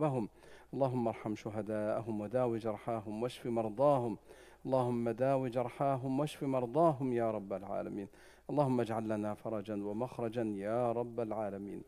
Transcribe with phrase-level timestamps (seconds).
[0.00, 0.28] قلوبهم.
[0.74, 4.18] اللهم ارحم شهداءهم وداوي جرحاهم واشف مرضاهم.
[4.66, 8.08] اللهم داوي جرحاهم واشف مرضاهم يا رب العالمين.
[8.50, 11.82] اللهم اجعل لنا فرجا ومخرجا يا رب العالمين.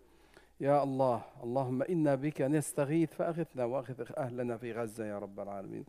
[0.60, 5.84] يا الله اللهم إنا بك نستغيث فأغثنا وأغث أهلنا في غزة يا رب العالمين.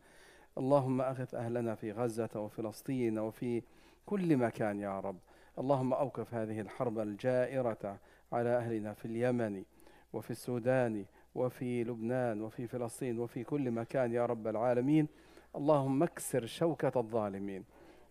[0.57, 3.61] اللهم أغث أهلنا في غزة وفلسطين وفي
[4.05, 5.17] كل مكان يا رب.
[5.59, 7.97] اللهم أوقف هذه الحرب الجائرة
[8.31, 9.63] على أهلنا في اليمن
[10.13, 11.05] وفي السودان
[11.35, 15.07] وفي لبنان وفي فلسطين وفي كل مكان يا رب العالمين.
[15.55, 17.63] اللهم اكسر شوكة الظالمين.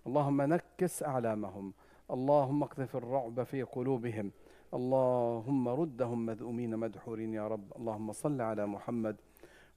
[0.07, 1.73] اللهم نكس أعلامهم.
[2.11, 4.31] اللهم اقذف الرعب في قلوبهم.
[4.75, 7.73] اللهم ردهم مذءومين مدحورين يا رب.
[7.77, 9.17] اللهم صل على محمد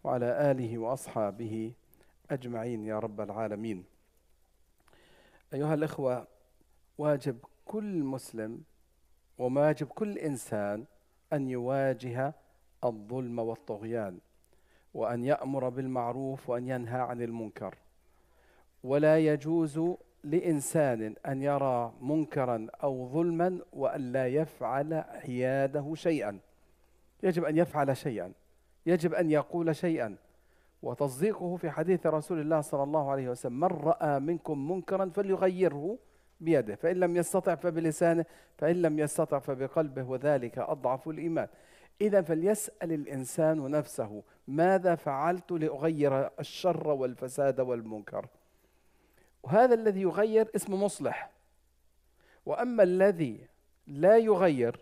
[0.03, 1.73] وعلى آله وأصحابه
[2.31, 3.83] أجمعين يا رب العالمين.
[5.53, 6.27] أيها الإخوة
[6.97, 8.61] واجب كل مسلم
[9.37, 10.85] وواجب كل إنسان
[11.33, 12.35] أن يواجه
[12.89, 14.17] الظلم والطغيان
[14.93, 17.75] وأن يأمر بالمعروف وأن ينهى عن المنكر.
[18.83, 19.81] ولا يجوز
[20.23, 26.39] لإنسان أن يرى منكرا أو ظلما وأن لا يفعل حياده شيئا.
[27.23, 28.31] يجب أن يفعل شيئا.
[28.85, 30.15] يجب أن يقول شيئا.
[30.83, 35.97] وتصديقه في حديث رسول الله صلى الله عليه وسلم من رأى منكم منكرا فليغيره
[36.41, 38.25] بيده فإن لم يستطع فبلسانه
[38.57, 41.47] فإن لم يستطع فبقلبه وذلك أضعف الإيمان.
[42.01, 48.27] إذا فليسأل الإنسان نفسه ماذا فعلت لأغير الشر والفساد والمنكر؟
[49.43, 51.31] وهذا الذي يغير اسمه مصلح.
[52.45, 53.47] وأما الذي
[53.87, 54.79] لا يغير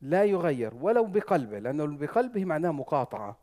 [0.00, 3.38] لا يغير ولو بقلبه لأنه بقلبه معناه مقاطعة.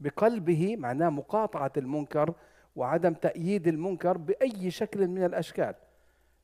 [0.00, 2.34] بقلبه معناه مقاطعة المنكر
[2.76, 5.74] وعدم تأييد المنكر بأي شكل من الأشكال.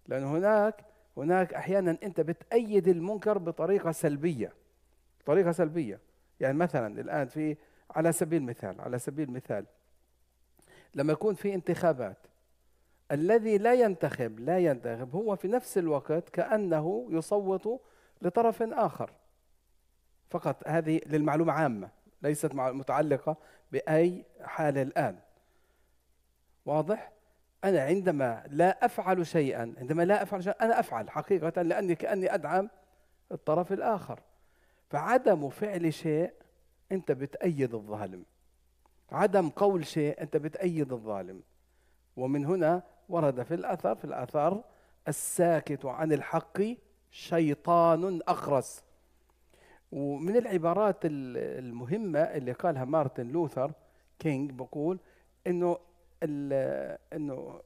[0.09, 0.85] لأن هناك
[1.17, 4.53] هناك أحيانا أنت بتأيد المنكر بطريقة سلبية.
[5.27, 6.01] طريقة سلبية.
[6.41, 7.57] يعني مثلا الآن في
[7.91, 9.67] على سبيل المثال على سبيل المثال
[10.95, 12.19] لما يكون في انتخابات
[13.13, 17.81] الذي لا ينتخب لا ينتخب هو في نفس الوقت كأنه يصوت
[18.23, 19.11] لطرف آخر.
[20.31, 21.89] فقط هذه للمعلومة عامة
[22.23, 23.37] ليست متعلقة
[23.73, 25.19] بأي حالة الآن.
[26.67, 27.13] واضح؟
[27.65, 32.71] أنا عندما لا أفعل شيئا عندما لا أفعل شيئا أنا أفعل حقيقة لأني كأني أدعم
[33.33, 34.21] الطرف الآخر.
[34.93, 36.33] فعدم فعل شيء
[36.93, 38.25] أنت بتأيد الظالم.
[39.13, 41.43] عدم قول شيء أنت بتأيد الظالم.
[42.17, 44.65] ومن هنا ورد في الأثر في الأثر
[45.09, 46.59] الساكت عن الحق
[47.11, 48.85] شيطان أخرس.
[49.93, 53.73] ومن العبارات المهمة اللي قالها مارتن لوثر
[54.19, 54.99] كينج بقول
[55.47, 55.79] إنه
[57.13, 57.61] إنه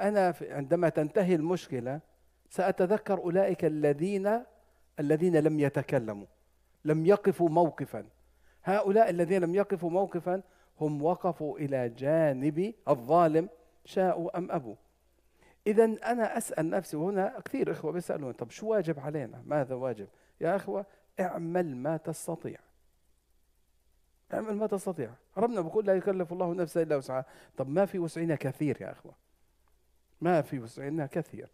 [0.00, 2.00] أنا عندما تنتهي المشكلة
[2.50, 4.40] سأتذكر أولئك الذين
[5.00, 6.26] الذين لم يتكلموا.
[6.84, 8.06] لم يقفوا موقفا.
[8.64, 10.42] هؤلاء الذين لم يقفوا موقفا
[10.80, 13.48] هم وقفوا إلى جانب الظالم
[13.84, 14.74] شاءوا أم أبوا.
[15.66, 20.08] اذا أنا أسأل نفسي وهنا كثير إخوة بيسالون طب شو واجب علينا؟ ماذا واجب؟
[20.40, 20.86] يا إخوة
[21.20, 22.58] اعمل ما تستطيع.
[24.34, 25.10] اعمل ما تستطيع.
[25.36, 27.24] ربنا بيقول لا يكلف الله نفسا إلا وسعها.
[27.56, 29.12] طب ما في وسعنا كثير يا إخوة.
[30.20, 31.48] ما في وسعنا كثير.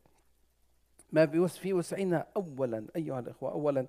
[1.13, 3.87] ما في وسعنا اولا أيها الإخوة اولا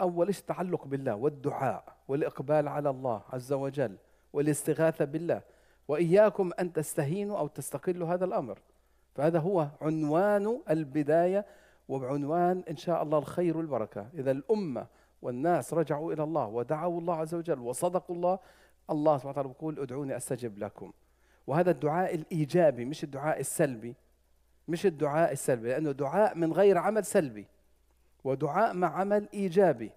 [0.00, 3.96] أول إيش التعلق بالله؟ والدعاء والإقبال على الله عز وجل
[4.32, 5.42] والاستغاثة بالله
[5.88, 8.58] وإياكم أن تستهينوا أو تستقلوا هذا الأمر.
[9.14, 11.46] فهذا هو عنوان البداية
[11.88, 14.06] وبعنوان إن شاء الله الخير والبركة.
[14.14, 14.86] إذا الأمة
[15.22, 18.38] والناس رجعوا إلى الله ودعوا الله عز وجل وصدقوا الله
[18.90, 20.92] الله سبحانه وتعالى يقول ادعوني أستجب لكم.
[21.46, 23.94] وهذا الدعاء الإيجابي مش الدعاء السلبي.
[24.68, 27.46] مش الدعاء السلبي لأنه دعاء من غير عمل سلبي.
[28.24, 29.90] ودعاء مع عمل إيجابي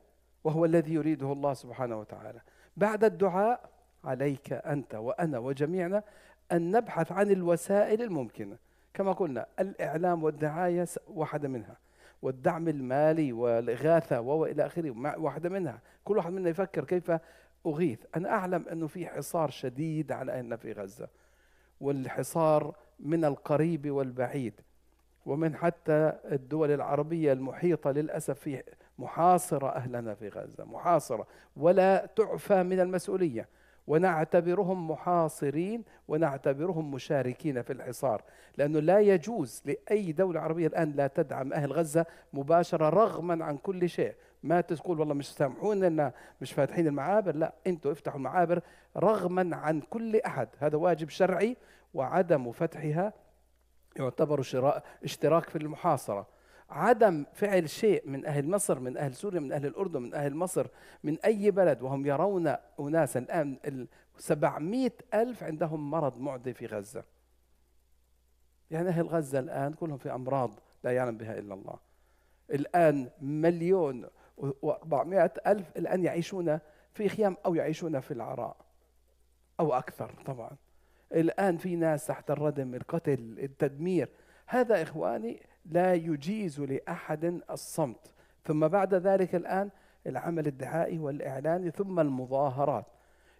[0.43, 2.41] وهو الذي يريده الله سبحانه وتعالى.
[2.77, 3.69] بعد الدعاء
[4.03, 6.03] عليك أنت وأنا وجميعنا
[6.51, 8.57] أن نبحث عن الوسائل الممكنة.
[8.93, 11.77] كما قلنا الإعلام والدعاية واحدة منها.
[12.21, 15.79] والدعم المالي والإغاثة وإلى آخره واحدة منها.
[16.03, 17.11] كل واحد منا يفكر كيف
[17.65, 17.99] أغيث.
[18.15, 21.07] أنا أعلم أنه في حصار شديد على أهلنا في غزة.
[21.81, 24.61] والحصار من القريب والبعيد.
[25.25, 28.63] ومن حتى الدول العربية المحيطة للأسف في
[28.99, 31.27] محاصرة أهلنا في غزة محاصرة.
[31.57, 33.47] ولا تعفى من المسؤولية.
[33.87, 38.23] ونعتبرهم محاصرين ونعتبرهم مشاركين في الحصار.
[38.57, 43.89] لأنه لا يجوز لأي دولة عربية الآن لا تدعم أهل غزة مباشرة رغما عن كل
[43.89, 44.13] شيء.
[44.43, 47.35] ما تقول والله مش سامحون لنا مش فاتحين المعابر.
[47.35, 48.61] لا إنتوا افتحوا المعابر
[48.97, 50.47] رغما عن كل أحد.
[50.59, 51.57] هذا واجب شرعي
[51.93, 53.13] وعدم فتحها.
[53.95, 54.39] يعتبر
[55.03, 56.27] اشتراك في المحاصرة.
[56.69, 60.67] عدم فعل شيء من أهل مصر من أهل سوريا من أهل الأردن من أهل مصر
[61.03, 63.87] من أي بلد وهم يرون أناسا الآن
[64.17, 67.03] 700 ألف عندهم مرض معدي في غزة.
[68.71, 70.51] يعني أهل غزة الآن كلهم في أمراض
[70.83, 71.79] لا يعلم بها إلا الله.
[72.51, 74.05] الآن مليون
[74.37, 76.59] وأربعمائة ألف الآن يعيشون
[76.93, 78.57] في خيام أو يعيشون في العراء
[79.59, 80.51] أو أكثر طبعا.
[81.15, 84.09] الآن في ناس تحت الردم القتل التدمير.
[84.47, 88.11] هذا إخواني لا يجيز لأحد الصمت.
[88.43, 89.69] ثم بعد ذلك الآن
[90.07, 92.85] العمل الدعائي والإعلاني ثم المظاهرات.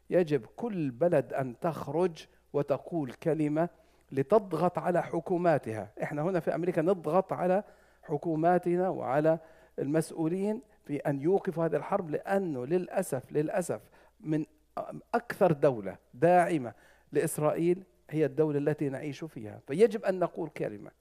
[0.10, 3.70] يجب كل بلد أن تخرج وتقول كلمة
[4.12, 5.92] لتضغط على حكوماتها.
[6.04, 7.64] إحنا هنا في أمريكا نضغط على
[8.04, 9.40] حكوماتنا وعلى
[9.80, 13.82] المسؤولين في أن يوقفوا هذه الحرب لأنه للأسف للأسف
[14.20, 14.46] من
[15.14, 16.74] أكثر دولة داعمة
[17.16, 19.60] لإسرائيل هي الدولة التي نعيش فيها.
[19.68, 20.92] فيجب أن نقول كلمة.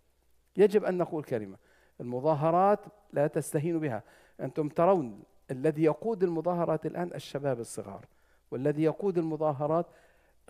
[0.57, 1.57] يجب أن نقول كلمة.
[2.01, 2.81] المظاهرات
[3.13, 4.03] لا تستهين بها.
[4.41, 8.07] أنتم ترون الذي يقود المظاهرات الآن الشباب الصغار
[8.51, 9.87] والذي يقود المظاهرات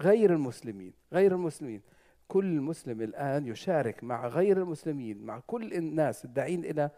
[0.00, 1.80] غير المسلمين غير المسلمين.
[2.28, 6.90] كل مسلم الآن يشارك مع غير المسلمين مع كل الناس الداعين إلى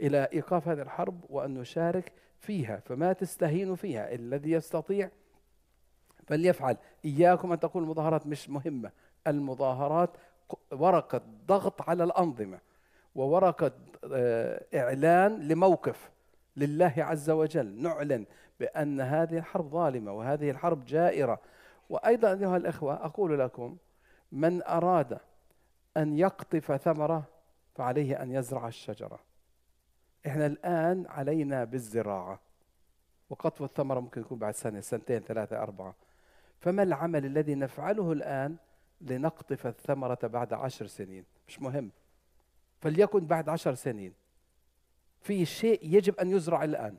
[0.00, 2.76] إلى إيقاف هذه الحرب وأن نشارك فيها.
[2.84, 4.14] فما تستهينوا فيها.
[4.14, 5.10] الذي يستطيع
[6.26, 6.76] فليفعل.
[7.04, 8.90] إياكم أن تقول المظاهرات مش مهمة.
[9.26, 10.10] المظاهرات
[10.72, 12.58] ورقة ضغط على الأنظمة
[13.14, 13.72] وورقة
[14.12, 16.10] آه، إعلان لموقف.
[16.56, 18.24] لله عز وجل نعلن
[18.60, 21.40] بأن هذه الحرب ظالمة وهذه الحرب جائرة.
[21.90, 23.76] وأيضا أيها الإخوة أقول لكم
[24.32, 25.18] من أراد
[25.96, 27.22] أن يقطف ثمرة
[27.74, 29.18] فعليه أن يزرع الشجرة.
[30.26, 32.40] إحنا الآن علينا بالزراعة.
[33.30, 35.94] وقطف الثمرة ممكن يكون بعد سنة سنتين ثلاثة أربعة.
[36.58, 38.56] فما العمل الذي نفعله الآن
[39.00, 41.90] لنقطف الثمرة بعد عشر سنين؟ مش مهم.
[42.80, 44.12] فليكن بعد عشر سنين.
[45.20, 46.98] في شيء يجب أن يزرع الآن.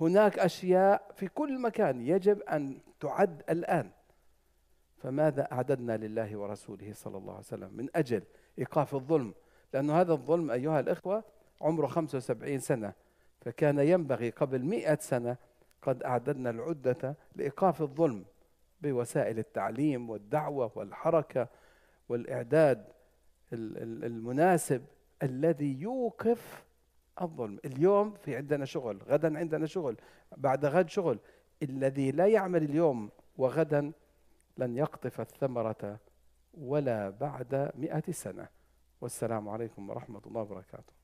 [0.00, 3.90] هناك أشياء في كل مكان يجب أن تعد الآن.
[4.96, 8.22] فماذا أعددنا لله ورسوله صلى الله عليه وسلم من أجل
[8.58, 9.34] إيقاف الظلم؟
[9.74, 11.24] لأن هذا الظلم أيها الإخوة
[11.60, 12.92] عمره 75 سنة
[13.40, 15.36] فكان ينبغي قبل مئة سنة
[15.82, 18.24] قد أعددنا العدة لإيقاف الظلم.
[18.80, 21.48] بوسائل التعليم والدعوة والحركة
[22.08, 22.92] والإعداد
[23.52, 24.84] المناسب
[25.22, 26.64] الذي يوقف
[27.20, 27.58] الظلم.
[27.64, 29.96] اليوم في عندنا شغل غدا عندنا شغل
[30.36, 31.18] بعد غد شغل.
[31.62, 33.92] الذي لا يعمل اليوم وغدا
[34.58, 36.00] لن يقطف الثمرة
[36.54, 38.48] ولا بعد مئة سنة.
[39.00, 40.95] والسلام عليكم ورحمة الله وبركاته.